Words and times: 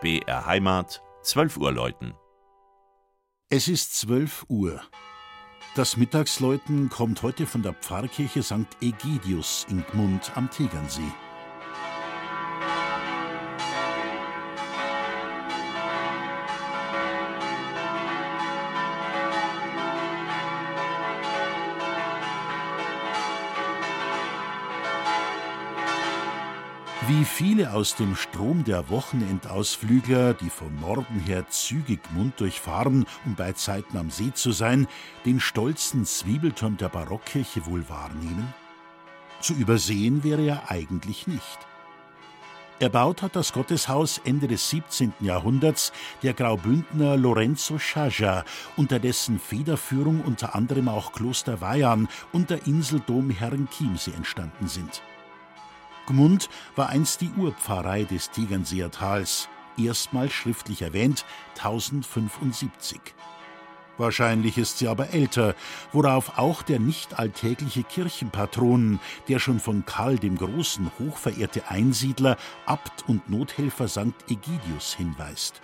BR 0.00 0.46
Heimat, 0.46 1.02
12 1.24 1.58
Uhr 1.58 1.72
läuten. 1.72 2.14
Es 3.50 3.68
ist 3.68 4.00
12 4.00 4.46
Uhr. 4.48 4.80
Das 5.74 5.98
Mittagsläuten 5.98 6.88
kommt 6.88 7.22
heute 7.22 7.46
von 7.46 7.62
der 7.62 7.74
Pfarrkirche 7.74 8.42
St. 8.42 8.66
Egidius 8.80 9.66
in 9.68 9.84
Gmund 9.84 10.32
am 10.36 10.50
Tegernsee. 10.50 11.02
Wie 27.06 27.24
viele 27.24 27.72
aus 27.72 27.96
dem 27.96 28.14
Strom 28.14 28.62
der 28.64 28.90
Wochenendausflügler, 28.90 30.34
die 30.34 30.50
von 30.50 30.78
Norden 30.80 31.18
her 31.20 31.48
zügig 31.48 32.00
Mund 32.12 32.38
durchfahren, 32.38 33.06
um 33.24 33.34
bei 33.36 33.54
Zeiten 33.54 33.96
am 33.96 34.10
See 34.10 34.32
zu 34.34 34.52
sein, 34.52 34.86
den 35.24 35.40
stolzen 35.40 36.04
Zwiebelturm 36.04 36.76
der 36.76 36.90
Barockkirche 36.90 37.64
wohl 37.64 37.88
wahrnehmen? 37.88 38.52
Zu 39.40 39.54
übersehen 39.54 40.24
wäre 40.24 40.42
er 40.42 40.70
eigentlich 40.70 41.26
nicht. 41.26 41.58
Erbaut 42.80 43.22
hat 43.22 43.34
das 43.34 43.54
Gotteshaus 43.54 44.20
Ende 44.24 44.46
des 44.46 44.68
17. 44.68 45.14
Jahrhunderts 45.20 45.94
der 46.22 46.34
Graubündner 46.34 47.16
Lorenzo 47.16 47.78
Sciascia, 47.78 48.44
unter 48.76 48.98
dessen 48.98 49.38
Federführung 49.38 50.20
unter 50.20 50.54
anderem 50.54 50.88
auch 50.88 51.12
Kloster 51.12 51.62
Weihern 51.62 52.08
und 52.32 52.50
der 52.50 52.66
Inseldom 52.66 53.30
Herrenchiemsee 53.30 54.12
entstanden 54.12 54.68
sind. 54.68 55.02
Gmund 56.10 56.48
war 56.74 56.88
einst 56.88 57.20
die 57.20 57.30
Urpfarrei 57.36 58.02
des 58.02 58.30
Tegernseer 58.30 58.90
Tals, 58.90 59.48
erstmals 59.78 60.32
schriftlich 60.32 60.82
erwähnt 60.82 61.24
1075. 61.56 63.00
Wahrscheinlich 63.96 64.58
ist 64.58 64.78
sie 64.78 64.88
aber 64.88 65.10
älter, 65.10 65.54
worauf 65.92 66.38
auch 66.38 66.62
der 66.62 66.80
nicht 66.80 67.18
alltägliche 67.18 67.84
Kirchenpatron, 67.84 68.98
der 69.28 69.38
schon 69.38 69.60
von 69.60 69.84
Karl 69.86 70.18
dem 70.18 70.36
Großen 70.36 70.90
hochverehrte 70.98 71.68
Einsiedler, 71.68 72.36
Abt 72.66 73.08
und 73.08 73.30
Nothelfer 73.30 73.88
St. 73.88 74.14
Egidius 74.28 74.94
hinweist. 74.94 75.60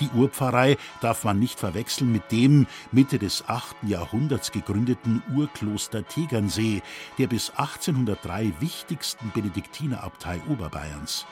Die 0.00 0.10
Urpfarrei 0.10 0.76
darf 1.00 1.24
man 1.24 1.38
nicht 1.38 1.58
verwechseln 1.58 2.12
mit 2.12 2.30
dem 2.30 2.66
Mitte 2.92 3.18
des 3.18 3.48
8. 3.48 3.76
Jahrhunderts 3.82 4.52
gegründeten 4.52 5.22
Urkloster 5.34 6.06
Tegernsee, 6.06 6.82
der 7.18 7.26
bis 7.26 7.50
1803 7.50 8.52
wichtigsten 8.60 9.30
Benediktinerabtei 9.30 10.40
Oberbayerns. 10.48 11.26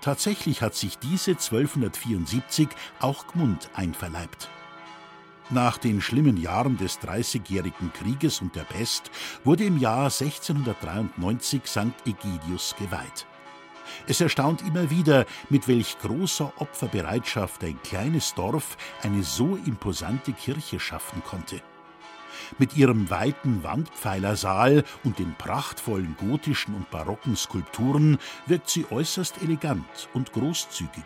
Tatsächlich 0.00 0.60
hat 0.60 0.74
sich 0.74 0.98
diese 0.98 1.32
1274 1.32 2.68
auch 3.00 3.26
Gmund 3.28 3.70
einverleibt. 3.74 4.50
Nach 5.50 5.78
den 5.78 6.00
schlimmen 6.00 6.36
Jahren 6.36 6.78
des 6.78 6.98
Dreißigjährigen 6.98 7.92
Krieges 7.92 8.40
und 8.40 8.56
der 8.56 8.64
Pest 8.64 9.10
wurde 9.44 9.64
im 9.64 9.78
Jahr 9.78 10.06
1693 10.06 11.62
St. 11.66 11.94
Egidius 12.06 12.74
geweiht. 12.78 13.26
Es 14.06 14.20
erstaunt 14.20 14.62
immer 14.62 14.90
wieder, 14.90 15.26
mit 15.50 15.68
welch 15.68 15.98
großer 15.98 16.52
Opferbereitschaft 16.56 17.62
ein 17.64 17.80
kleines 17.82 18.34
Dorf 18.34 18.76
eine 19.02 19.22
so 19.22 19.56
imposante 19.56 20.32
Kirche 20.32 20.80
schaffen 20.80 21.22
konnte. 21.24 21.60
Mit 22.58 22.76
ihrem 22.76 23.10
weiten 23.10 23.62
Wandpfeilersaal 23.62 24.84
und 25.02 25.18
den 25.18 25.34
prachtvollen 25.34 26.16
gotischen 26.18 26.74
und 26.74 26.90
barocken 26.90 27.36
Skulpturen 27.36 28.18
wirkt 28.46 28.68
sie 28.68 28.86
äußerst 28.90 29.42
elegant 29.42 30.08
und 30.12 30.32
großzügig. 30.32 31.04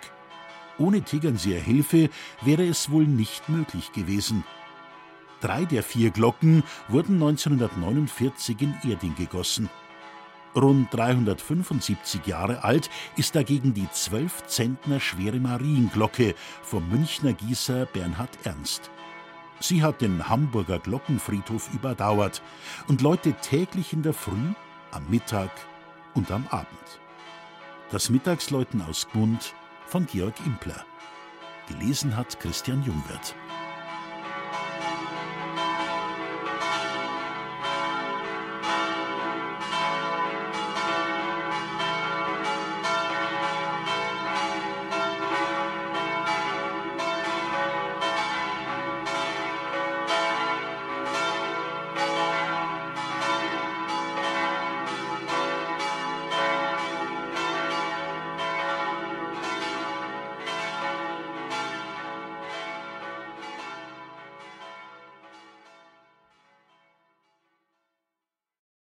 Ohne 0.78 1.02
Tegernseer 1.02 1.60
Hilfe 1.60 2.08
wäre 2.42 2.64
es 2.64 2.90
wohl 2.90 3.04
nicht 3.04 3.48
möglich 3.48 3.92
gewesen. 3.92 4.44
Drei 5.40 5.64
der 5.64 5.82
vier 5.82 6.10
Glocken 6.10 6.62
wurden 6.88 7.14
1949 7.14 8.60
in 8.60 8.74
Erding 8.88 9.14
gegossen. 9.14 9.68
Rund 10.58 10.92
375 10.92 12.26
Jahre 12.26 12.64
alt 12.64 12.90
ist 13.16 13.36
dagegen 13.36 13.74
die 13.74 13.88
12 13.90 14.46
Zentner 14.46 14.98
schwere 14.98 15.38
Marienglocke 15.38 16.34
vom 16.62 16.88
Münchner 16.88 17.32
Gießer 17.32 17.86
Bernhard 17.86 18.36
Ernst. 18.44 18.90
Sie 19.60 19.82
hat 19.82 20.00
den 20.00 20.28
Hamburger 20.28 20.78
Glockenfriedhof 20.78 21.72
überdauert 21.72 22.42
und 22.88 23.02
läutet 23.02 23.40
täglich 23.42 23.92
in 23.92 24.02
der 24.02 24.14
Früh, 24.14 24.52
am 24.90 25.08
Mittag 25.08 25.50
und 26.14 26.30
am 26.30 26.46
Abend. 26.48 27.00
Das 27.90 28.10
Mittagsläuten 28.10 28.82
aus 28.82 29.08
Gmund 29.12 29.54
von 29.86 30.06
Georg 30.06 30.34
Impler. 30.44 30.84
Gelesen 31.68 32.16
hat 32.16 32.38
Christian 32.40 32.82
Jungwirth. 32.82 33.34